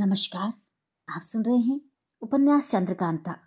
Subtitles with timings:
[0.00, 0.52] नमस्कार,
[1.08, 1.80] आप सुन रहे हैं
[2.22, 3.40] उपन्यास चंद्रकांता,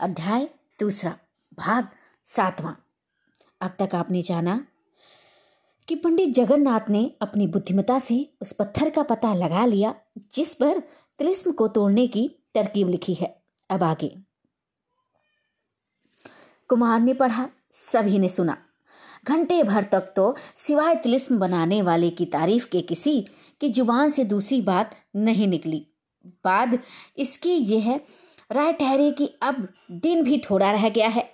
[0.00, 0.50] अध्याय
[0.80, 1.18] दूसरा,
[1.58, 1.88] भाग
[2.24, 2.72] सातवां।
[3.60, 4.66] अब तक आपने जाना
[5.88, 9.94] कि पंडित जगन्नाथ ने अपनी बुद्धिमता से उस पत्थर का पता लगा लिया,
[10.32, 10.78] जिस पर
[11.18, 14.22] तिलिस्म को तोड़ने की तरकीब लिखी है। अब आगे।
[16.68, 18.67] कुमार ने पढ़ा, सभी ने सुना।
[19.28, 23.20] घंटे भर तक तो सिवाय तिलिस्म बनाने वाले की तारीफ़ के किसी
[23.60, 25.86] की ज़ुबान से दूसरी बात नहीं निकली।
[26.44, 26.78] बाद
[27.18, 28.00] इसकी यह
[28.52, 31.28] राय ठहरे कि अब दिन भी थोड़ा रह गया है।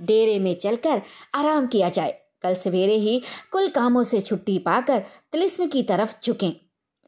[0.00, 1.02] डेरे में चलकर
[1.34, 3.20] आराम किया जाए। कल सवेरे ही
[3.52, 6.52] कुल कामों से छुट्टी पाकर तिलिस्म की तरफ़ झुकें।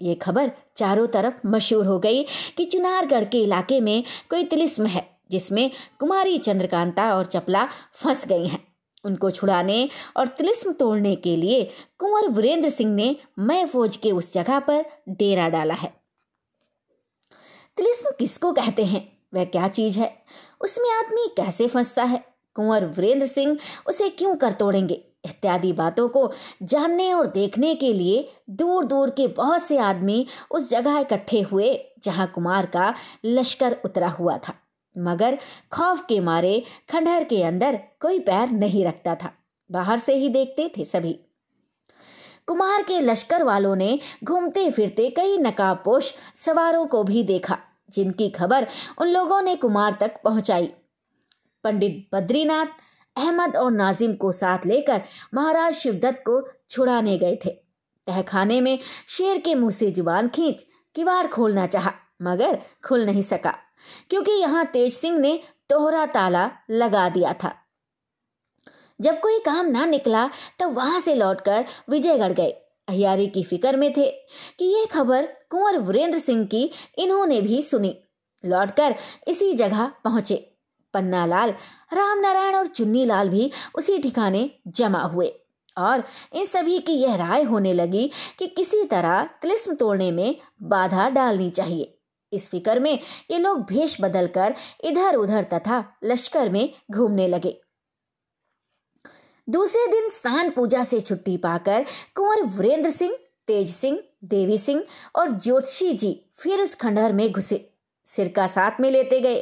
[0.01, 2.23] ये खबर चारों तरफ़ मशहूर हो गई
[2.57, 8.47] कि चुनारगढ़ के इलाके में कोई तिलिस्म है, जिसमें कुमारी चंद्रकांता और चपला फंस गई
[8.47, 8.72] हैं।
[9.05, 14.33] उनको छुड़ाने और तिलिस्म तोड़ने के लिए कुंवर वीरेंद्र सिंह ने मय फौज के उस
[14.33, 15.93] जगह पर डेरा डाला है।
[17.77, 19.13] तिलिस्म किसको कहते हैं?
[19.35, 20.23] वह क्या चीज़ है?
[20.61, 22.25] उसमें आदमी कैसे फंसता है?
[22.55, 25.05] कुंवर वीरेंद्र सिंह उसे क्यों कर तोड़ेंगे?
[25.25, 30.71] इत्यादि बातों को जानने और देखने के लिए दूर दूर के बहुत से आदमी उस
[30.71, 32.95] जगह इकट्ठे हुए जहाँ कुमार का
[33.25, 34.55] लश्कर उतरा हुआ था।
[34.97, 35.39] मगर
[35.73, 39.33] खौफ के मारे खंडहर के अंदर कोई पैर नहीं रखता था।
[39.71, 41.13] बाहर से ही देखते थे सभी।
[42.47, 47.59] कुमार के लश्कर वालों ने घूमते फिरते कई नकाबपोश सवारों को भी देखा,
[47.91, 48.67] जिनकी खबर
[48.99, 50.67] उन लोगों ने कुमार तक पहुंचाई।
[51.65, 52.67] पंडित बद्रीनाथ,
[53.17, 55.03] अहमद और नाजिम को साथ लेकर
[55.35, 57.51] महाराज शिवदत्त को छुड़ाने गए थे।
[58.07, 63.55] तहखाने में शेर के मुँह से ज़ुबान खींच किवाड़ खोलना चाहा, मगर खुल नहीं सका।
[64.11, 67.55] क्योंकि यहाँ तेज सिंह ने तोहरा ताला लगा दिया था।
[69.01, 72.51] जब कोई काम ना निकला, तब वहाँ से लौटकर विजयगढ़ गए।
[72.89, 74.11] अहियारी की फ़िक्र में थे
[74.59, 77.95] कि यह खबर कुंवर वीरेंद्र सिंह की इन्होंने भी सुनी।
[78.45, 78.95] लौटकर
[79.29, 80.49] इसी जगह पहुँचे।
[80.95, 81.51] पन्ना लाल
[81.93, 85.29] राम नारायण और चुन्नी लाल भी उसी ठिकाने जमा हुए
[85.79, 91.09] और इन सभी की यह राय होने लगी कि किसी तरह तिलिस्म तोड़ने में बाधा
[91.09, 91.99] डालनी चाहिए।
[92.33, 92.99] इस फ़िक्र में
[93.31, 94.55] ये लोग भेष बदलकर
[94.85, 97.59] इधर उधर तथा लश्कर में घूमने लगे।
[99.49, 101.85] दूसरे दिन स्थान पूजा से छुट्टी पाकर
[102.17, 103.17] कुंवर वीरेंद्र सिंह,
[103.47, 104.85] तेज सिंह, देवी सिंह
[105.17, 107.69] और ज्योतिषी जी फिर उस खंडहर में घुसे
[108.07, 109.41] सिरका साथ में लेते गए।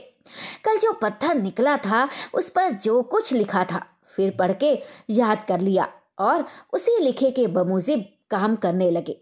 [0.64, 4.72] कल जो पत्थर निकला था, उस पर जो कुछ लिखा था, फिर पढ़ के
[5.10, 9.16] याद कर लिया और उसी लिखे के बमुजिब काम करने लगे।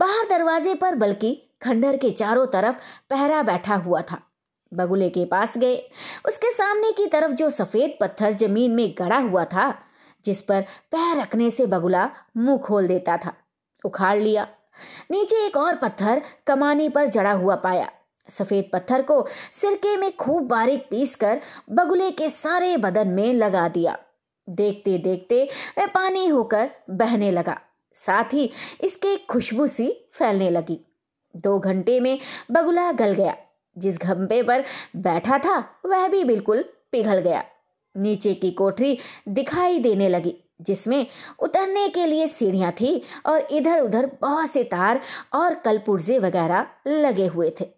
[0.00, 1.32] बाहर दरवाजे पर बल्कि
[1.64, 2.76] खंडर के चारों तरफ़
[3.10, 4.20] पहरा बैठा हुआ था।
[4.74, 5.76] बगुले के पास गए।
[6.28, 9.74] उसके सामने की तरफ़ जो सफ़ेद पत्थर ज़मीन में गड़ा हुआ था,
[10.24, 13.32] जिस पर पैर रखने से बगुला मुँह खोल देता था।
[13.84, 14.48] उखाड़ लिया।
[15.10, 17.90] नीचे एक और पत्थर कमाने पर जड़ा हुआ पाया।
[18.30, 23.68] सफ़ेद पत्थर को सिरके में खूब बारीक पीस कर बगुले के सारे बदन में लगा
[23.68, 23.98] दिया।
[24.48, 25.48] देखते देखते
[25.78, 27.60] वह पानी होकर बहने लगा।
[27.92, 28.50] साथ ही
[28.80, 30.93] इसके खुशबू सी फैलने लगी।
[31.36, 32.18] दो घंटे में
[32.50, 33.36] बगुला गल गया।
[33.78, 34.64] जिस घंपे पर
[34.96, 37.44] बैठा था, वह भी बिल्कुल पिघल गया।
[37.96, 41.06] नीचे की कोठरी दिखाई देने लगी, जिसमें
[41.38, 45.00] उतरने के लिए सीढ़ियाँ थी और इधर उधर बहुत से तार
[45.34, 47.68] और कलपुर्जे वगैरह लगे हुए थे।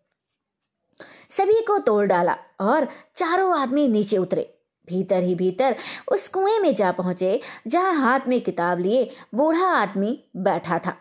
[1.31, 4.53] सभी को तोड़ डाला और चारों आदमी नीचे उतरे।
[4.89, 5.77] भीतर ही भीतर
[6.13, 10.97] उस कुएँ में जा पहुँचे, जहाँ हाथ में किताब लिए बूढ़ा आदमी बैठा था।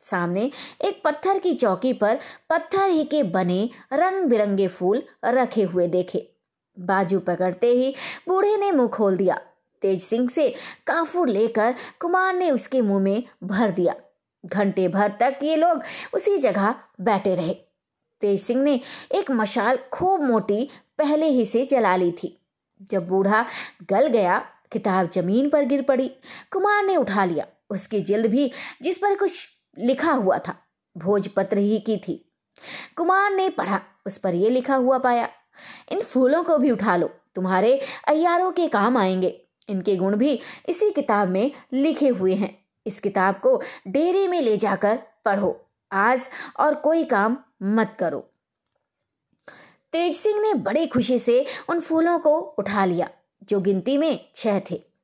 [0.00, 0.50] सामने
[0.84, 2.18] एक पत्थर की चौकी पर
[2.50, 6.28] पत्थर ही के बने रंग बिरंगे फूल रखे हुए देखे।
[6.78, 7.94] बाजू पकड़ते ही
[8.28, 9.40] बूढ़े ने मुँह खोल दिया।
[9.82, 10.48] तेज सिंह से
[10.86, 13.94] काफूर लेकर कुमार ने उसके मुँह में भर दिया।
[14.46, 15.82] घंटे भर तक ये लोग
[16.14, 17.54] उसी जगह बैठे रहे।
[18.20, 18.80] तेज सिंह ने
[19.12, 20.68] एक मशाल खूब मोटी
[20.98, 22.40] पहले ही से जला ली थी।
[22.82, 23.44] जब बूढ़ा
[23.82, 24.38] गल गया,
[24.72, 26.08] किताब ज़मीन पर गिर पड़ी।
[26.50, 28.50] कुमार ने उठा लिया। उसकी जिल्द भी
[28.82, 30.56] जिस पर कुछ लिखा हुआ था।
[30.96, 32.32] भोजपत्र ही की थी।
[32.96, 35.28] कुमार ने पढ़ा, उस पर यह लिखा हुआ पाया,
[35.92, 40.90] इन फूलों को भी उठा लो, तुम्हारे अयारों के काम आएँगे। इनके गुण भी इसी
[40.90, 46.28] किताब में लिखे हुए हैं। इस किताब को डेरे में ले जाकर पढ़ो, आज
[46.60, 48.30] और कोई काम मत करो।
[49.92, 53.10] तेज सिंह ने बड़ी खुशी से उन फूलों को उठा लिया,
[53.42, 54.95] जो गिनती में छह थे।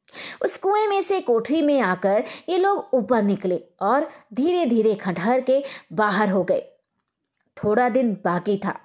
[0.44, 5.40] उस कुएँ में से कोठरी में आकर ये लोग ऊपर निकले और धीरे धीरे खंडहर
[5.40, 5.62] के
[5.92, 6.62] बाहर हो गए।
[7.56, 8.78] थोड़ा दिन बाकी था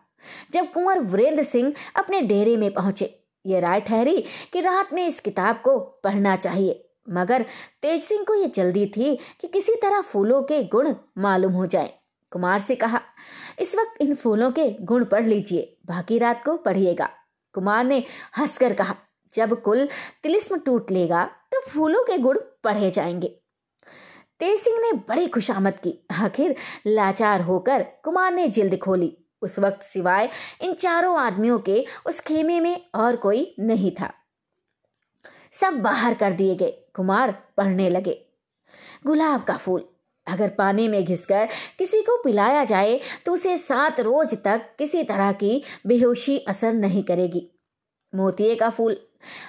[0.54, 3.14] जब कुंवर वीरेंद्र सिंह अपने डेरे में पहुँचे।
[3.46, 7.46] ये राय ठहरी कि रात में इस किताब को पढ़ना चाहिए, मगर
[7.82, 11.94] तेज सिंह को यह जल्दी थी कि किसी तरह फूलों के गुण मालूम हो जाए।
[12.32, 13.02] कुमार से कहा,
[13.60, 17.10] इस वक्त इन फूलों के गुण पढ़ लीजिए, बाकी रात को पढ़िएगा।
[17.56, 18.04] कुमार ने
[18.38, 18.96] हंसकर कहा
[19.34, 19.88] जब कुल
[20.24, 23.28] तिलिस्म टूट लेगा तो फूलों के गुण पढ़े जाएँगे।
[24.40, 26.56] तेज सिंह ने बड़ी खुशामद की। आखिर
[26.88, 30.30] लाचार होकर कुमार ने जिल्द खोली। उस वक्त सिवाय
[30.62, 34.12] इन चारों आदमियों के उस खेमे में और कोई नहीं था।
[35.52, 38.26] सब बाहर कर दिए गए। कुमार पढ़ने लगे।
[39.06, 39.86] गुलाब का फूल।
[40.28, 41.48] अगर पानी में घिसकर
[41.78, 47.04] किसी को पिलाया जाए तो उसे सात रोज तक किसी तरह की बेहोशी असर नहीं
[47.04, 47.50] करेगी।
[48.14, 48.98] मोतिये का फूल।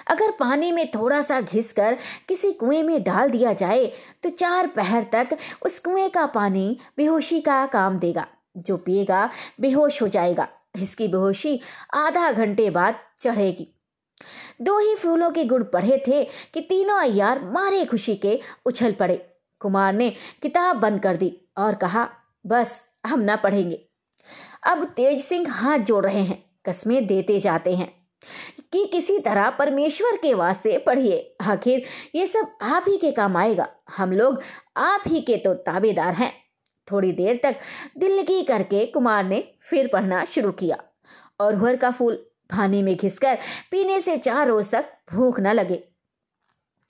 [0.07, 1.97] अगर पानी में थोड़ा सा घिसकर
[2.27, 3.85] किसी कुएँ में डाल दिया जाए
[4.23, 8.27] तो चार पहर तक उस कुएँ का पानी बेहोशी का काम देगा,
[8.57, 9.29] जो पिएगा,
[9.59, 11.59] बेहोश हो जाएगा। इसकी बेहोशी
[11.93, 13.67] आधा घंटे बाद चढ़ेगी।
[14.61, 19.15] दो ही फूलों के गुण पढ़े थे कि तीनों अयार मारे खुशी के उछल पड़े।
[19.61, 20.09] कुमार ने
[20.41, 22.07] किताब बंद कर दी और कहा,
[22.45, 23.81] बस, हम ना पढ़ेंगे।
[24.63, 27.98] अब तेज सिंह हाथ जोड़ रहे हैं, कस्में देते जाते हैं।
[28.73, 31.83] कि किसी तरह परमेश्वर के वास्ते पढ़िए। आखिर
[32.15, 33.67] ये सब आप ही के काम आएगा।
[33.97, 34.41] हम लोग
[34.77, 36.33] आप ही के तो ताबेदार हैं।
[36.87, 37.55] थोड़ी देर तक
[37.97, 40.77] दिल की करके कुमार ने फिर पढ़ना शुरू किया।
[41.39, 42.15] और हुर का फूल
[42.49, 43.37] पानी में घिसकर
[43.71, 45.83] पीने से चार रोज तक भूख न लगे।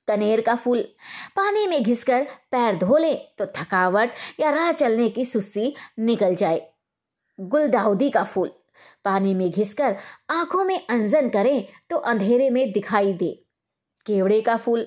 [0.07, 0.81] कनेर का फूल
[1.35, 6.61] पानी में घिसकर पैर धो ले तो थकावट या राह चलने की सुस्ती निकल जाए।
[7.39, 8.51] गुलदाउदी का फूल
[9.05, 9.95] पानी में घिसकर
[10.29, 13.31] आँखों में अंजन करें तो अंधेरे में दिखाई दे।
[14.05, 14.81] केवड़े का फूल।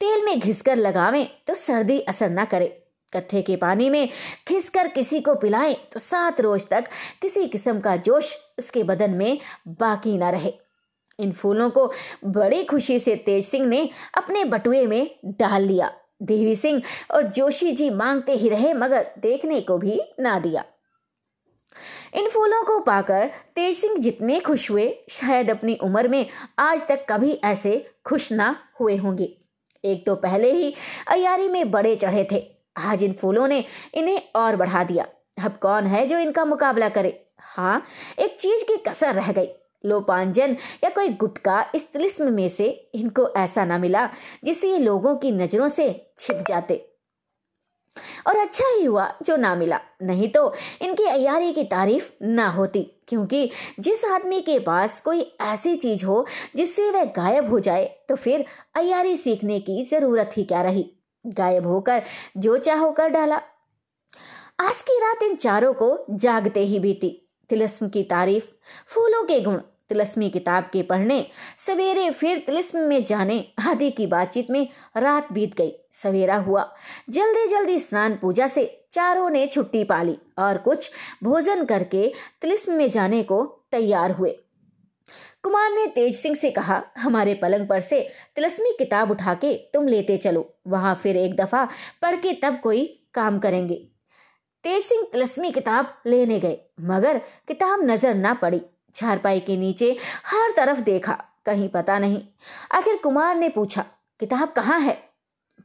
[0.00, 2.66] तेल में घिसकर लगावें तो सर्दी असर न करे।
[3.12, 4.08] कत्थे के पानी में
[4.48, 6.88] खिसकर किसी को पिलाएँ तो सात रोज तक
[7.22, 9.38] किसी किस्म का जोश उसके बदन में
[9.68, 10.52] बाकी ना रहे।
[11.18, 11.90] इन फूलों को
[12.24, 15.92] बड़ी खुशी से तेज सिंह ने अपने बटुए में डाल लिया।
[16.22, 20.64] देवी सिंह और जोशी जी मांगते ही रहे मगर देखने को भी ना दिया।
[22.14, 26.26] इन फूलों को पाकर तेज सिंह जितने खुश हुए, शायद अपनी उम्र में
[26.58, 29.34] आज तक कभी ऐसे खुश ना हुए होंगे।
[29.84, 30.74] एक तो पहले ही
[31.08, 32.42] अयारी में बड़े चढ़े थे।
[32.76, 33.64] आज इन फूलों ने
[33.94, 35.06] इन्हें और बढ़ा दिया।
[35.44, 37.26] अब कौन है जो इनका मुकाबला करे?
[37.40, 37.82] हाँ
[38.18, 39.48] एक चीज़ की कसर रह गई।
[39.86, 44.08] लोपांजन या कोई गुटका इस तिलिस्म में से इनको ऐसा ना मिला
[44.44, 46.97] जिससे ये लोगों की नज़रों से छिप जाते।
[48.26, 50.52] और अच्छा ही हुआ जो ना मिला। नहीं तो
[50.82, 53.50] इनकी अयारी की तारीफ़ ना होती, क्योंकि
[53.80, 56.24] जिस आदमी के पास कोई ऐसी चीज़ हो
[56.56, 58.44] जिससे वह गायब हो जाए तो फिर
[58.76, 60.90] अयारी सीखने की ज़रूरत ही क्या रही?
[61.24, 62.02] गायब होकर
[62.36, 63.40] जो चाहो कर डाला।
[64.60, 67.10] आज की रात इन चारों को जागते ही बीती।
[67.50, 68.44] तिलस्म की तारीफ़,
[68.86, 71.24] फूलों के गुण तिलस्मी किताब के पढ़ने,
[71.58, 76.68] सवेरे फिर तिलस्म में जाने, आदि की बातचीत में रात बीत गई। सवेरा हुआ।
[77.10, 80.90] जल्दी जल्दी स्नान पूजा से चारों ने छुट्टी पाली और कुछ
[81.24, 82.12] भोजन करके
[82.42, 84.30] तिलिस्म में जाने को तैयार हुए।
[85.44, 88.00] कुमार ने तेज सिंह से कहा, हमारे पलंग पर से
[88.36, 91.64] तिलस्मी किताब उठा के तुम लेते चलो। वहाँ फिर एक दफ़ा
[92.02, 93.74] पढ़ के तब कोई काम करेंगे।
[94.64, 97.18] तेज सिंह तिलस्मी किताब लेने गए, मगर
[97.48, 98.60] किताब नज़र ना पड़ी।
[98.98, 99.96] चारपाई के नीचे
[100.26, 102.22] हर तरफ़ देखा, कहीं पता नहीं।
[102.72, 103.84] आखिर कुमार ने पूछा,
[104.20, 105.02] किताब कहाँ है?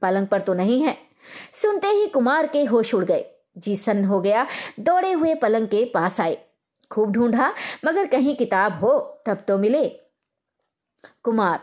[0.02, 0.98] पलंग पर तो नहीं है।
[1.54, 3.26] सुनते ही कुमार के होश उड़ गए।
[3.58, 4.48] जी सन्न हो गया,
[4.80, 6.38] दौड़े हुए पलंग के पास आए।
[6.92, 7.54] खूब ढूंढा,
[7.86, 9.88] मगर कहीं किताब हो, तब तो मिले।
[11.24, 11.60] कुमार,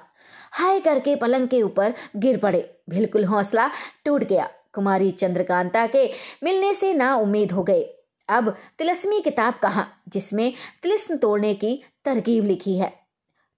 [0.53, 3.71] हाय करके पलंग के ऊपर गिर पड़े। बिल्कुल हौसला
[4.05, 6.11] टूट गया। कुमारी चंद्रकांता के
[6.43, 8.00] मिलने से ना उम्मीद हो गए।
[8.31, 13.01] अब तिलस्मी किताब कहा, जिसमें तिलस्म तोड़ने की तरकीब लिखी है।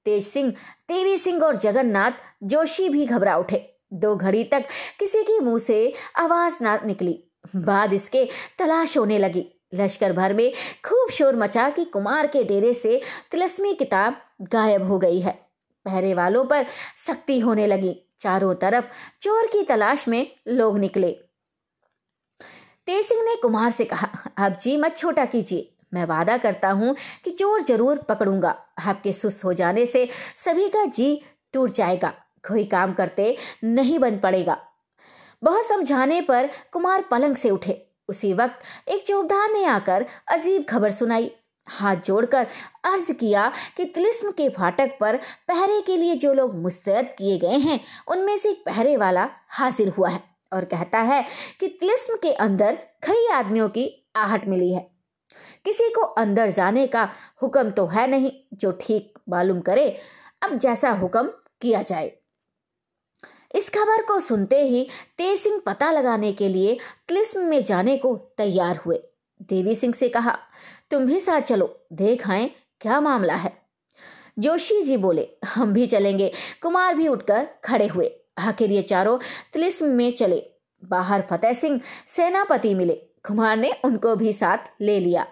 [0.04, 0.50] तेज सिंह,
[0.88, 2.10] देवी सिंह और जगन्नाथ
[2.42, 4.64] जोशी भी घबरा उठे। दो घड़ी तक
[4.98, 7.24] किसी की मुँह से आवाज़ ना निकली।
[7.56, 8.24] बाद इसके
[8.58, 10.52] तलाश होने लगी। लश्कर भर में
[10.84, 13.00] खूब शोर मचा कि कुमार के डेरे से
[13.30, 15.46] तिलस्मी किताब गायब हो गई है।
[15.84, 16.66] पहरे वालों पर
[17.06, 18.84] सख्ती होने लगी। चारों तरफ़
[19.22, 21.20] चोर की तलाश में लोग निकले।
[22.88, 24.08] तेज सिंह ने कुमार से कहा,
[24.38, 29.44] अब जी मत छोटा कीजिए। मैं वादा करता हूँ कि चोर ज़रूर पकड़ूँगा। आपके सुस्त
[29.44, 31.20] हो जाने से सभी का जी
[31.52, 32.12] टूट जाएगा।
[32.48, 34.56] कोई काम करते नहीं बन पड़ेगा।
[35.42, 40.90] बहुत समझाने पर कुमार पलंग से उठे। उसी वक्त एक चौबदार ने आकर अजीब खबर
[40.90, 41.30] सुनाई।
[41.66, 42.46] हाथ जोड़कर
[42.84, 45.16] अर्ज़ किया कि तिलिस्म के फाटक पर
[45.48, 49.88] पहरे के लिए जो लोग मुस्तैद किए गए हैं, उनमें से एक पहरे वाला हाजिर
[49.88, 51.24] हुआ है। और कहता है
[51.60, 54.90] कि तिलिस्म के अंदर कई आदमियों की आहट मिली है।
[55.64, 57.08] किसी को अंदर जाने का
[57.42, 59.96] हुक्म तो है नहीं, जो ठीक मालूम करे,
[60.42, 62.12] अब जैसा हुक्म किया जाए।
[63.54, 66.78] इस खबर को सुनते ही तेज सिंह पता लगाने के लिए
[67.08, 69.02] तिलिस्म में जाने को तैयार हुए।
[69.42, 70.38] देवी सिंह से कहा,
[70.90, 73.62] तुम भी साथ चलो, देख आए क्या मामला है।
[74.38, 76.32] जोशी जी बोले, हम भी चलेंगे।
[76.62, 79.18] कुमार भी उठकर खड़े हुए। आखिर ये चारों
[79.52, 80.42] तिलिस्म में चले।
[80.84, 82.94] बाहर फतेह सिंह सेनापति मिले।
[83.26, 85.26] कुमार ने उनको भी साथ ले लिया।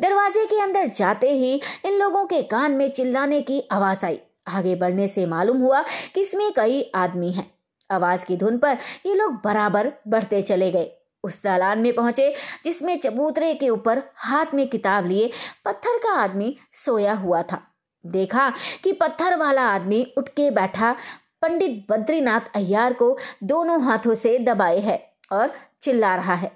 [0.00, 4.74] दरवाजे के अंदर जाते ही इन लोगों के कान में चिल्लाने की आवाज़ आई। आगे
[4.76, 5.82] बढ़ने से मालूम हुआ
[6.14, 7.50] कि इसमें कई आदमी हैं।
[7.90, 10.90] आवाज़ की धुन पर ये लोग बराबर बढ़ते चले गए।
[11.24, 15.30] उस दालान में पहुँचे, जिसमें चबूतरे के ऊपर हाथ में किताब लिए
[15.64, 17.62] पत्थर का आदमी सोया हुआ था।
[18.06, 18.52] देखा
[18.84, 20.96] कि पत्थर वाला आदमी उठ के बैठा
[21.42, 24.98] पंडित बद्रीनाथ अय्यार को दोनों हाथों से दबाए है
[25.32, 25.52] और
[25.82, 26.52] चिल्ला रहा है।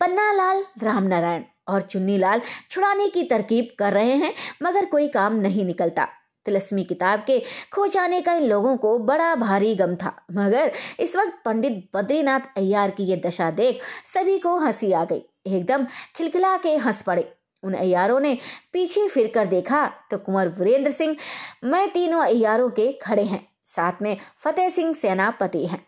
[0.00, 6.08] पन्नालाल, रामनारायण और चुन्नीलाल छुड़ाने की तरकीब कर रहे हैं, मगर कोई काम नहीं निकलता।
[6.46, 7.38] तिलस्मी किताब के
[7.72, 12.56] खो जाने का इन लोगों को बड़ा भारी गम था, मगर इस वक्त पंडित बद्रीनाथ
[12.56, 15.86] अय्यार की ये दशा देख सभी को हँसी आ गई। एकदम
[16.16, 17.32] खिलखिला के हंस पड़े।
[17.62, 18.36] उन अयारों ने
[18.72, 21.16] पीछे फिर कर देखा तो कुंवर वीरेंद्र सिंह,
[21.64, 25.84] मैं तीनों अयारों के खड़े हैं, साथ में फतेह सिंह सेनापति हैं।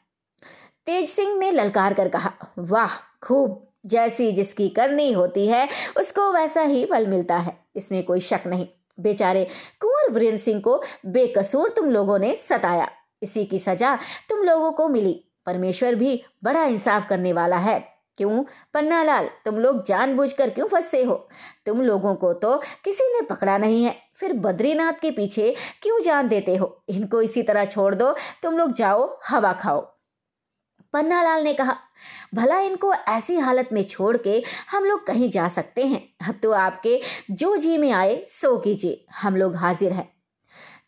[0.86, 6.62] तेज सिंह ने ललकार कर कहा, वाह, खूब, जैसी जिसकी करनी होती है, उसको वैसा
[6.62, 8.66] ही फल मिलता है, इसमें कोई शक नहीं।
[9.00, 9.44] बेचारे,
[9.80, 12.88] कुंवर वीरेंद्र सिंह को बेकसूर तुम लोगों ने सताया,
[13.22, 13.96] इसी की सजा
[14.28, 18.44] तुम लोगों को मिली, परमेश्वर भी बड़ा इंसाफ करने वाला है। क्यों?
[18.74, 21.28] पन्नालाल, तुम लोग जानबूझकर क्यों फंसे हो?
[21.66, 26.28] तुम लोगों को तो किसी ने पकड़ा नहीं है। फिर बद्रीनाथ के पीछे क्यों जान
[26.28, 26.82] देते हो?
[26.88, 29.80] इनको इसी तरह छोड़ दो। तुम लोग जाओ, हवा खाओ।
[30.92, 31.76] पन्नालाल ने कहा,
[32.34, 36.28] भला इनको ऐसी हालत में छोड़ के हम लोग कहीं जा सकते हैं?
[36.28, 40.14] अब तो आपके जो जी में आए, सो कीजिए। हम लोग हाजिर हैं।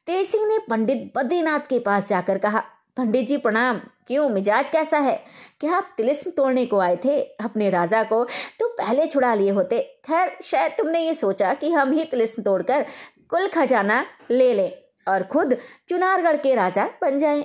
[0.07, 2.63] तेज सिंह ने पंडित बद्रीनाथ के पास जाकर कहा
[2.97, 4.29] पंडित जी प्रणाम। क्यों?
[4.29, 5.25] मिजाज कैसा है?
[5.61, 8.25] क्या आप तिलिस्म तोड़ने को आए थे अपने राजा को?
[8.61, 12.87] तो पहले छुड़ा लिए होते। खैर, शायद तुमने ये सोचा कि हम ही तिलिस्म तोड़कर
[13.29, 14.73] कुल खजाना ले लें
[15.09, 15.57] और खुद
[15.89, 17.43] चुनारगढ़ के राजा बन जाएँ।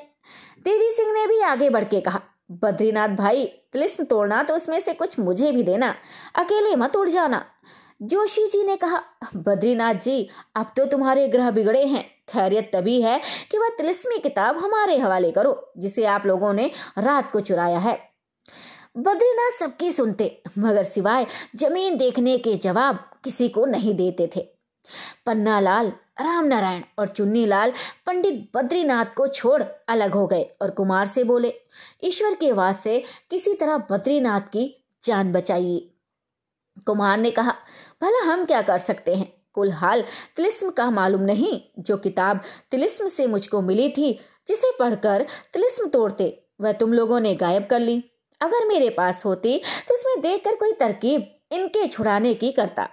[0.63, 4.93] देवी सिंह ने भी आगे बढ़ के कहा, बद्रीनाथ भाई, तिलिस्म तोड़ना तो उसमें से
[4.93, 5.95] कुछ मुझे भी देना,
[6.35, 7.45] अकेले मत उड़ जाना।
[8.01, 9.01] जोशी जी ने कहा,
[9.35, 13.19] बद्रीनाथ जी, अब तो तुम्हारे ग्रह बिगड़े हैं। खैरियत तभी है
[13.51, 17.99] कि वह तिलिस्मी किताब हमारे हवाले करो, जिसे आप लोगों ने रात को चुराया है।
[18.97, 24.47] बद्रीनाथ सबकी सुनते, मगर सिवाय ज़मीन देखने के जवाब किसी को नहीं देते थे।
[25.25, 27.71] पन्नालाल राम नारायण और चुन्नी लाल
[28.05, 31.53] पंडित बद्रीनाथ को छोड़ अलग हो गए और कुमार से बोले,
[32.03, 35.87] ईश्वर के वास से किसी तरह बद्रीनाथ की जान बचाइए।
[36.85, 37.51] कुमार ने कहा,
[38.01, 39.40] भला हम क्या कर सकते हैं?
[39.55, 40.03] कुल हाल
[40.37, 42.41] तिलिस्म का मालूम नहीं, जो किताब
[42.71, 44.11] तिलिस्म से मुझको मिली थी,
[44.47, 48.03] जिसे पढ़कर तिलिस्म तोड़ते, वह तुम लोगों ने गायब कर ली।
[48.41, 52.87] अगर मेरे पास होती तो इसमें देखकर कोई तरकीब इनके छुड़ाने की करता।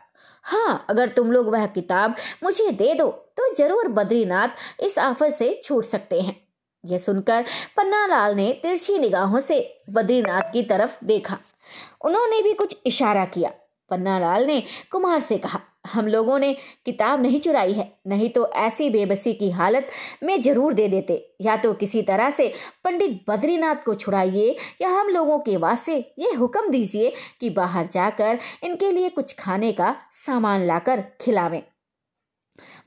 [0.44, 5.60] हाँ अगर तुम लोग वह किताब मुझे दे दो तो ज़रूर बद्रीनाथ इस आफत से
[5.64, 6.36] छूट सकते हैं।
[6.84, 7.44] यह सुनकर
[7.76, 9.58] पन्नालाल ने तिरछी निगाहों से
[9.90, 11.38] बद्रीनाथ की तरफ़ देखा।
[12.04, 13.50] उन्होंने भी कुछ इशारा किया।
[13.90, 14.62] पन्नालाल ने
[14.92, 16.52] कुमार से कहा हम लोगों ने
[16.86, 19.88] किताब नहीं चुराई है, नहीं तो ऐसी बेबसी की हालत
[20.22, 22.52] में ज़रूर दे देते। या तो किसी तरह से
[22.84, 28.38] पंडित बद्रीनाथ को छुड़ाइए, या हम लोगों के वास्ते ये हुक्म दीजिए कि बाहर जाकर
[28.64, 31.62] इनके लिए कुछ खाने का सामान लाकर खिलावें।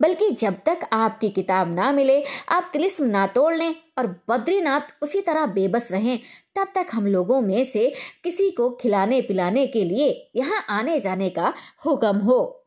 [0.02, 5.22] बल्कि जब तक आपकी किताब ना मिले, आप तिलिस्म ना तोड़ लें और बद्रीनाथ उसी
[5.22, 6.20] तरह बेबस रहें,
[6.56, 7.92] तब तक हम लोगों में से
[8.24, 11.54] किसी को खिलाने पिलाने के लिए यहाँ आने जाने का
[11.86, 12.61] हुक्म हो।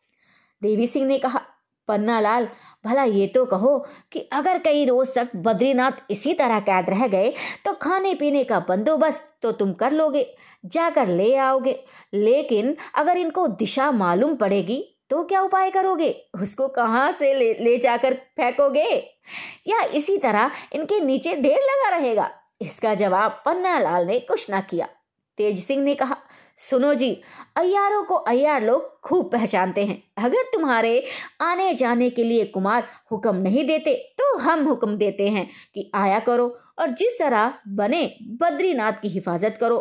[0.64, 1.40] देवी सिंह ने कहा,
[1.88, 2.48] पन्नालाल,
[2.84, 3.78] भला ये तो कहो
[4.12, 7.32] कि अगर कई रोज तक बद्रीनाथ इसी तरह कैद रह गए
[7.64, 10.26] तो खाने पीने का बंदोबस्त तो तुम कर लोगे,
[10.64, 11.78] जाकर ले आओगे।
[12.14, 16.10] लेकिन अगर इनको दिशा मालूम पड़ेगी तो क्या उपाय करोगे?
[16.42, 18.90] उसको कहाँ से ले ले जाकर फेंकोगे?
[19.66, 22.30] या इसी तरह इनके नीचे ढेर लगा रहेगा?
[22.60, 24.88] इसका जवाब पन्नालाल ने कुछ ना किया।
[25.38, 26.16] तेज सिंह ने कहा
[26.64, 27.10] सुनो जी
[27.56, 31.04] अयारों को अयार लोग खूब पहचानते हैं। अगर तुम्हारे
[31.42, 36.18] आने जाने के लिए कुमार हुक्म नहीं देते तो हम हुक्म देते हैं कि आया
[36.20, 36.46] करो
[36.78, 38.04] और जिस तरह बने
[38.40, 39.78] बद्रीनाथ की हिफाजत करो।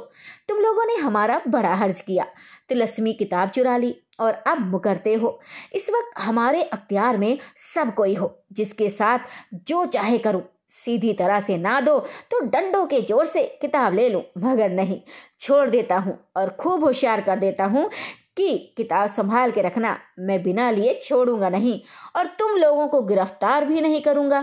[0.49, 2.25] तुम लोगों ने हमारा बड़ा हर्ज किया,
[2.69, 5.39] तिलस्मी किताब चुरा ली और अब मुकरते हो।
[5.73, 9.19] इस वक्त हमारे अख्तियार में सब कोई हो, जिसके साथ
[9.67, 10.41] जो चाहे करूँ।
[10.73, 11.97] सीधी तरह से ना दो
[12.31, 14.99] तो डंडों के ज़ोर से किताब ले लो, मगर नहीं।
[15.39, 17.89] छोड़ देता हूँ और खूब होशियार कर देता हूँ
[18.37, 21.79] कि किताब संभाल के रखना मैं बिना लिए छोड़ूँगा नहीं
[22.15, 24.41] और तुम लोगों को गिरफ़्तार भी नहीं करूँगा।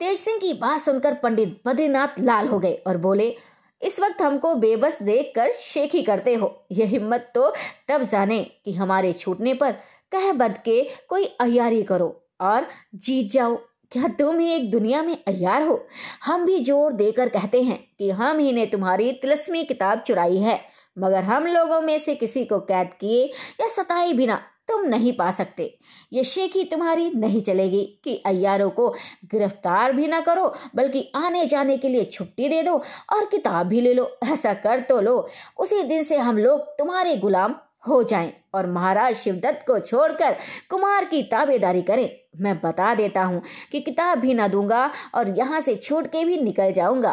[0.00, 3.34] तेज सिंह की बात सुनकर पंडित बद्रीनाथ लाल हो गए और बोले,
[3.82, 7.52] इस वक्त हमको बेबस देखकर शेखी करते हो। यह हिम्मत तो
[7.88, 9.72] तब जाने कि हमारे छूटने पर
[10.12, 12.08] कह बद के कोई अयारी करो
[12.40, 13.58] और जीत जाओ।
[13.92, 15.80] क्या तुम ही एक दुनिया में अयार हो?
[16.24, 20.60] हम भी ज़ोर देकर कहते हैं कि हम ही ने तुम्हारी तिलस्मी किताब चुराई है,
[20.96, 23.24] मगर हम लोगों में से किसी को कैद किए
[23.60, 25.64] या सताए बिना तुम नहीं पा सकते।
[26.12, 28.88] ये शेखी तुम्हारी नहीं चलेगी कि अयारों को
[29.32, 32.76] गिरफ़्तार भी ना करो, बल्कि आने जाने के लिए छुट्टी दे दो
[33.12, 35.16] और किताब भी ले लो। ऐसा कर तो लो।
[35.58, 40.36] उसी दिन से हम लोग तुम्हारे गुलाम हो जाएँ और महाराज शिवदत्त को छोड़कर
[40.70, 42.08] कुमार की ताबेदारी करें।
[42.40, 46.36] मैं बता देता हूँ कि किताब भी ना दूँगा और यहाँ से छोड़ के भी
[46.38, 47.12] निकल जाऊँगा।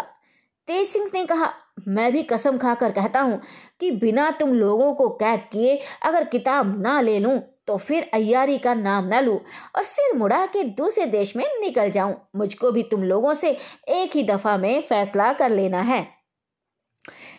[0.68, 1.52] तेज सिंह ने कहा,
[1.88, 3.40] मैं भी कसम खाकर कहता हूँ
[3.80, 8.58] कि बिना तुम लोगों को कैद किए अगर किताब ना ले लूँ तो फिर अयारी
[8.58, 9.40] का नाम ना लूँ
[9.76, 13.50] और सिर मुड़ा के दूसरे देश में निकल जाऊँ। मुझको भी तुम लोगों से
[13.90, 16.17] एक ही दफ़ा में फैसला कर लेना है।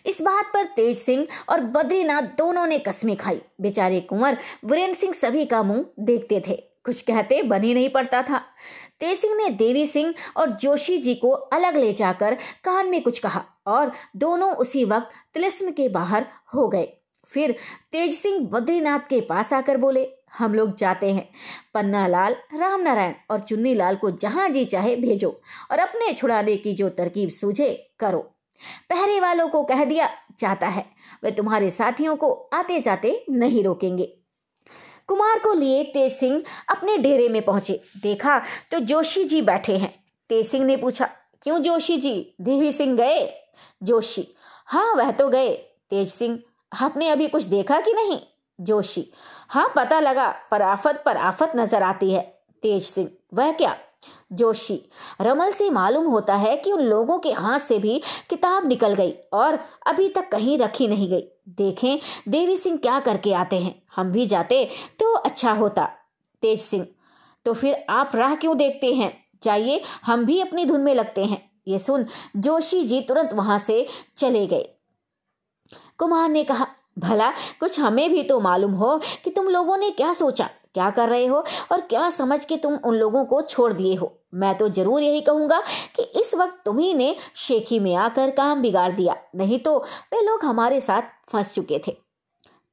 [0.05, 5.13] इस बात पर तेज सिंह और बद्रीनाथ दोनों ने कस्में खाई। बेचारे कुंवर वीरेंद्र सिंह
[5.13, 8.37] सभी का मुँह देखते थे। कुछ कहते बन ही नहीं पड़ता था।
[8.99, 12.33] तेज सिंह ने देवी सिंह और जोशी जी को अलग ले जाकर
[12.63, 16.87] कान में कुछ कहा और दोनों उसी वक्त तिलिस्म के बाहर हो गए।
[17.29, 17.55] फिर
[17.91, 20.07] तेज सिंह बद्रीनाथ के पास आकर बोले,
[20.37, 21.27] हम लोग जाते हैं।
[21.73, 25.29] पन्ना लाल राम नारायण और चुन्नी लाल को जहाँ जी चाहे भेजो
[25.71, 28.29] और अपने छुड़ाने की जो तरकीब सूझे, करो।
[28.89, 30.85] पहरे वालों को कह दिया जाता है।
[31.23, 34.05] वे तुम्हारे साथियों को आते जाते नहीं रोकेंगे।
[35.09, 38.37] कुमार को लिए तेज सिंह अपने डेरे में पहुँचे। देखा
[38.71, 39.93] तो जोशी जी बैठे हैं।
[40.29, 41.09] तेज सिंह ने पूछा,
[41.43, 42.35] क्यों जोशी जी?
[42.41, 43.29] देवी सिंह गए?
[43.83, 44.27] जोशी
[44.67, 45.53] हाँ वह तो गए।
[45.89, 46.39] तेज सिंह,
[46.71, 48.19] आपने अभी कुछ देखा कि नहीं?
[48.59, 49.05] जोशी
[49.49, 52.21] हाँ पता लगा, पर आफत पर आफत नज़र आती है।
[52.63, 53.75] तेज सिंह, वह क्या?
[54.31, 54.81] जोशी।
[55.21, 59.13] रमल से मालूम होता है कि उन लोगों के हाथ से भी किताब निकल गई
[59.33, 63.81] और अभी तक कहीं रखी नहीं गई। देखें, देवी सिंह क्या करके आते हैं?
[63.95, 64.69] हम भी जाते
[64.99, 65.89] तो अच्छा होता।
[66.41, 66.87] तेज सिंह
[67.45, 69.13] तो फिर आप राह क्यों देखते हैं?
[69.41, 72.05] चाहिए हम भी अपनी धुन में लगते हैं। ये सुन,
[72.37, 73.85] जोशी जी तुरंत वहाँ से
[74.17, 74.69] चले गए।
[75.97, 76.67] कुमार ने कहा,
[76.99, 81.09] भला, कुछ हमें भी तो मालूम हो कि तुम लोगों ने क्या सोचा, क्या कर
[81.09, 84.69] रहे हो और क्या समझ के तुम उन लोगों को छोड़ दिए हो। मैं तो
[84.69, 85.59] ज़रूर यही कहूँगा
[85.95, 89.77] कि इस वक्त तुम्ही ने शेखी में आकर काम बिगाड़ दिया। नहीं तो
[90.13, 91.95] वे लोग हमारे साथ फंस चुके थे।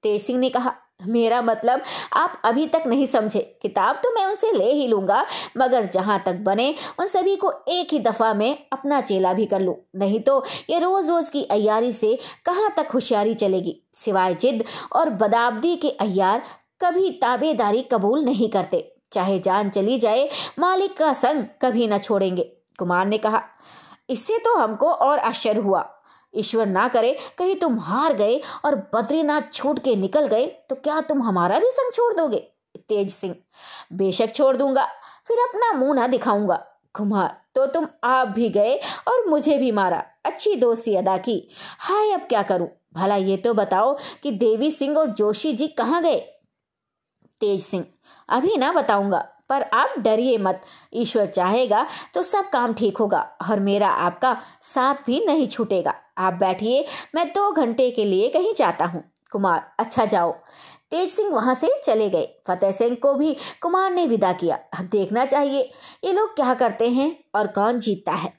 [0.04, 4.52] तेज सिंह ने कहा, मेरा मतलब आप अभी तक नहीं समझे। किताब तो मैं उनसे
[4.52, 5.24] ले ही लूँगा,
[5.56, 9.60] मगर जहाँ तक बने, उन सभी को एक ही दफ़ा में अपना चेला भी कर
[9.60, 13.80] लूँ। नहीं तो ये रोज रोज की अयारी से कहाँ तक होशियारी चलेगी?
[13.94, 16.42] सिवाय जिद और बदाबदी के अयार
[16.80, 22.42] कभी ताबेदारी कबूल नहीं करते। चाहे जान चली जाए, मालिक का संग कभी न छोड़ेंगे,
[22.78, 23.42] कुमार ने कहा।
[24.08, 25.88] इससे तो हमको और आश्चर्य हुआ।
[26.34, 31.00] ईश्वर ना करे, कहीं तुम हार गए और बद्रीनाथ छूट के निकल गए तो क्या
[31.00, 32.38] तुम हमारा भी संग छोड़ दोगे?
[32.78, 33.34] तेज सिंह।
[33.92, 34.84] बेशक छोड़ दूँगा,
[35.26, 36.64] फिर अपना मुँह ना दिखाऊँगा।
[36.94, 38.74] कुमार तो तुम आप भी गए
[39.08, 42.68] और मुझे भी मारा। अच्छी दोस्ती अदा की। हाय, अब क्या करूँ?
[42.94, 46.18] भला ये तो बताओ कि देवी सिंह और जोशी जी कहाँ गए?
[47.40, 47.84] तेज सिंह।
[48.28, 50.62] अभी ना बताऊँगा, पर आप डरिए मत।
[50.92, 56.34] ईश्वर चाहेगा तो सब काम ठीक होगा और मेरा आपका साथ भी नहीं छूटेगा। आप
[56.34, 56.84] बैठिए,
[57.14, 60.32] मैं दो घंटे के लिए कहीं जाता हूँ। कुमार अच्छा जाओ।
[60.90, 64.88] तेज सिंह वहाँ से चले गए। फतेह सिंह को भी कुमार ने विदा किया। अब
[64.88, 65.70] देखना चाहिए,
[66.04, 68.32] ये लोग क्या करते हैं और कौन जीतता है।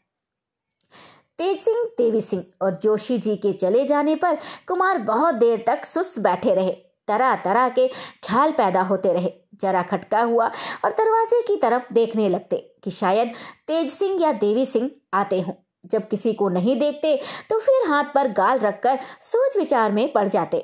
[1.39, 5.85] तेज सिंह, देवी सिंह और जोशी जी के चले जाने पर कुमार बहुत देर तक
[5.85, 6.71] सुस्त बैठे रहे।
[7.07, 7.87] तरह तरह के
[8.23, 10.47] ख्याल पैदा होते रहे। जरा खटका हुआ
[10.85, 13.33] और दरवाजे की तरफ़ देखने लगते कि शायद
[13.67, 15.53] तेज सिंह या देवी सिंह आते हों।
[15.85, 17.15] जब किसी को नहीं देखते
[17.49, 20.59] तो फिर हाथ पर गाल रखकर सोच विचार में पड़ जाते।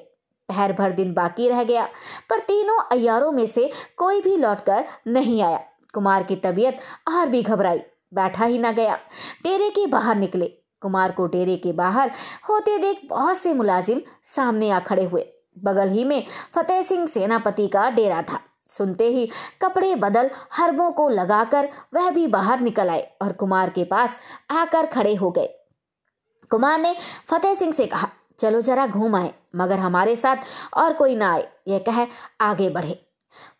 [0.49, 1.86] पहर भर दिन बाकी रह गया,
[2.29, 6.79] पर तीनों अयारों में से कोई भी लौटकर नहीं आया। कुमार की तबीयत
[7.10, 7.79] और भी घबराई,
[8.13, 8.95] बैठा ही ना गया।
[9.43, 10.47] डेरे के बाहर निकले।
[10.82, 12.12] कुमार को डेरे के बाहर
[12.49, 15.25] होते देख बहुत से मुलाजिम सामने आ खड़े हुए।
[15.58, 16.23] बगल ही में
[16.56, 19.30] फतेह सिंह सेनापति का डेरा था। सुनते ही
[19.62, 24.17] कपड़े बदल हरबों को लगाकर वह भी बाहर निकल आए और कुमार के पास
[24.49, 25.49] आकर खड़े हो गए।
[26.52, 26.95] कुमार ने
[27.28, 30.38] फतेह सिंह से कहा, चलो जरा घूम आए, मगर हमारे साथ
[30.73, 32.08] और कोई ना आए, यह कह
[32.41, 32.99] आगे बढ़े।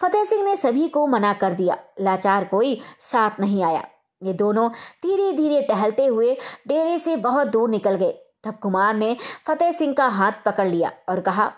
[0.02, 3.84] फतेह सिंह ने सभी को मना कर दिया, लाचार कोई साथ नहीं आया।
[4.22, 4.70] ये दोनों
[5.04, 6.36] धीरे धीरे टहलते हुए
[6.68, 8.12] डेरे से बहुत दूर निकल गए।
[8.44, 9.16] तब कुमार ने
[9.48, 11.52] फतेह सिंह का हाथ पकड़ लिया और कहा,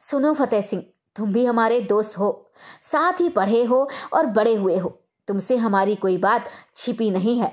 [0.00, 0.82] सुनो फतेह सिंह
[1.16, 2.50] तुम भी हमारे दोस्त हो,
[2.82, 4.98] साथ ही पढ़े हो और बड़े हुए हो।
[5.28, 7.48] तुमसे हमारी कोई बात छिपी नहीं है।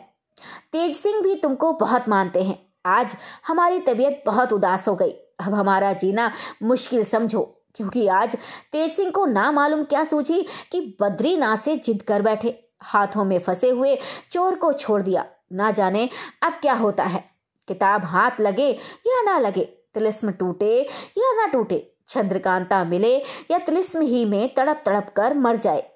[0.71, 3.15] तेज सिंह भी तुमको बहुत मानते हैं। आज
[3.47, 6.31] हमारी तबीयत बहुत उदास हो गई। अब हमारा जीना
[6.63, 7.41] मुश्किल समझो,
[7.75, 8.35] क्योंकि आज
[8.71, 10.41] तेज सिंह को ना मालूम क्या सोची
[10.71, 13.97] कि बद्रीनाथ से जिद कर बैठे। हाथों में फंसे हुए
[14.31, 16.09] चोर को छोड़ दिया। ना जाने
[16.43, 17.23] अब क्या होता है।
[17.67, 18.69] किताब हाथ लगे
[19.07, 20.81] या ना लगे, तिलस्म टूटे
[21.17, 21.77] या ना टूटे
[22.09, 23.17] चंद्रकांता मिले
[23.51, 25.89] या तिलिस्म ही में तड़प तड़प कर मर जाए।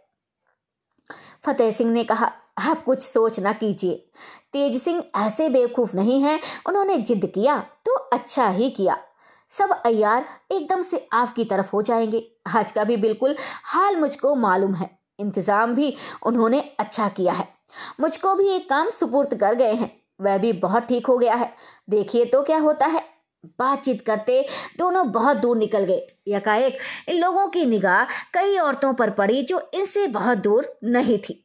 [1.45, 3.95] फतेह सिंह ने कहा, आप कुछ सोच ना कीजिए।
[4.53, 8.97] तेज सिंह ऐसे बेवकूफ़ नहीं हैं। उन्होंने जिद किया तो अच्छा ही किया।
[9.49, 14.35] सब अयार एकदम से आप की तरफ़ हो जाएँगे। आज का भी बिल्कुल हाल मुझको
[14.35, 15.95] मालूम है। इंतज़ाम भी
[16.25, 17.47] उन्होंने अच्छा किया है।
[17.99, 21.53] मुझको भी एक काम सुपुर्द कर गए हैं। वह भी बहुत ठीक हो गया है।
[21.89, 23.12] देखिए तो क्या होता है।
[23.45, 24.45] बातचीत करते
[24.77, 26.77] दोनों बहुत दूर निकल गए। यकाएक,
[27.09, 28.03] इन लोगों की निगाह
[28.33, 31.39] कई औरतों पर पड़ी जो इनसे बहुत दूर नहीं थी।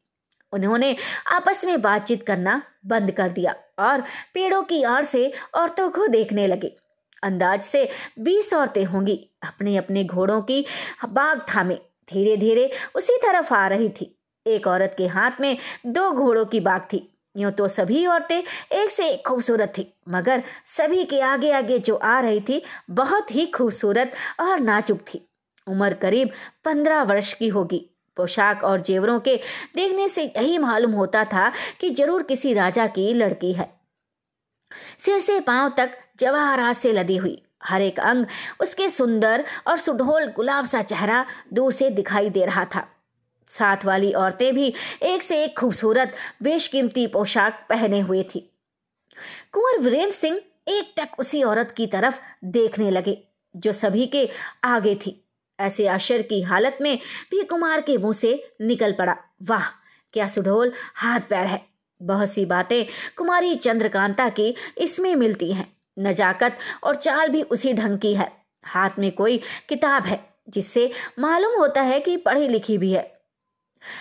[0.52, 0.96] उन्होंने
[1.32, 4.00] आपस में बातचीत करना बंद कर दिया और
[4.34, 6.76] पेड़ों की आड़ से औरतों को देखने लगे।
[7.22, 10.66] अंदाज से बीस औरतें होंगी अपने अपने घोड़ों की
[11.04, 11.74] बाग थामे।
[12.10, 14.14] धीरे धीरे उसी तरफ़ आ रही थी।
[14.46, 15.56] एक औरत के हाथ में
[15.86, 20.42] दो घोड़ों की बाग थी। यूँ तो सभी औरतें एक से एक खूबसूरत थी, मगर
[20.76, 25.24] सभी के आगे आगे जो आ रही थी, बहुत ही खूबसूरत और नाजुक थी।
[25.66, 26.30] उम्र करीब
[26.64, 27.84] पंद्रह वर्ष की होगी।
[28.16, 29.36] पोशाक और जेवरों के
[29.76, 33.68] देखने से यही मालूम होता था कि ज़रूर किसी राजा की लड़की है।
[34.98, 38.26] सिर से पाँव तक जवाहरात से लदी हुई। हर एक अंग
[38.60, 42.86] उसके सुंदर और सुडोल गुलाब सा चेहरा दूर से दिखाई दे रहा था।
[43.48, 48.52] साथ वाली औरतें भी एक से एक खूबसूरत, बेशकीमती पोशाक पहने हुए थी।
[49.52, 53.22] कुंवर वीरेंद्र सिंह एक टक उसी औरत की तरफ़ देखने लगे,
[53.56, 54.28] जो सभी के
[54.64, 55.24] आगे थी।
[55.60, 56.98] ऐसे आश्चर्य की हालत में
[57.30, 59.64] भी कुमार के मुँह से निकल पड़ा, वाह,
[60.12, 61.66] क्या सुडोल हाथ पैर है।
[62.02, 62.84] बहुत सी बातें
[63.16, 68.32] कुमारी चंद्रकांता की इसमें मिलती हैं। नजाकत और चाल भी उसी ढंग की है।
[68.64, 73.17] हाथ में कोई किताब है, जिससे मालूम होता है कि पढ़ी लिखी भी है।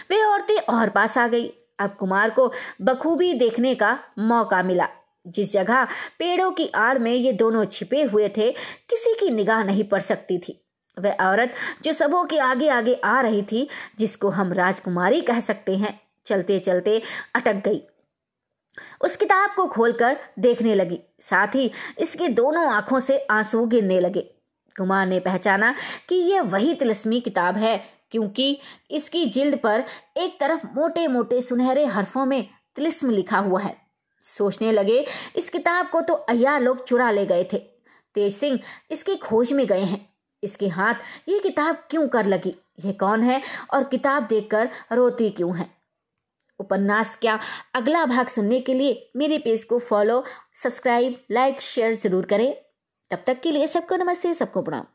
[0.09, 4.87] वे औरतें और पास आ गई। अब कुमार को बखूबी देखने का मौका मिला।
[5.27, 5.83] जिस जगह
[6.19, 8.51] पेड़ों की आड़ में ये दोनों छिपे हुए थे,
[8.89, 10.63] किसी की निगाह नहीं पड़ सकती थी।
[10.99, 15.77] वह औरत जो सबों के आगे आगे आ रही थी, जिसको हम राजकुमारी कह सकते
[15.77, 17.01] हैं चलते चलते
[17.35, 17.87] अटक गई।
[19.01, 24.21] उस किताब को खोलकर देखने लगी। साथ ही इसके दोनों आँखों से आँसू गिरने लगे।
[24.77, 25.75] कुमार ने पहचाना
[26.09, 28.59] कि यह वही तिलस्मी किताब है क्योंकि
[28.91, 29.83] इसकी जिल्द पर
[30.17, 33.75] एक तरफ़ मोटे मोटे सुनहरे हरफों में तिलिस्म लिखा हुआ है।
[34.23, 37.57] सोचने लगे, इस किताब को तो अयार लोग चुरा ले गए थे।
[38.15, 38.59] तेज सिंह
[38.91, 40.05] इसकी खोज में गए हैं।
[40.43, 42.53] इसके हाथ ये किताब क्यों कर लगी?
[42.85, 43.41] ये कौन है
[43.73, 45.69] और किताब देखकर रोती क्यों है?
[46.59, 47.39] उपन्यास क्या?
[47.75, 50.23] अगला भाग सुनने के लिए मेरे पेज को फॉलो
[50.63, 52.53] सब्सक्राइब लाइक शेयर ज़रूर करें।
[53.11, 54.85] तब तक के लिए सबको नमस्ते, सबको प्रणाम।